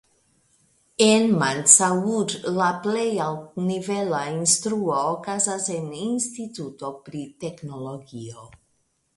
[1.07, 8.51] En Mandsaur la plej altnivela instruo okazas en instituto pri teknologio.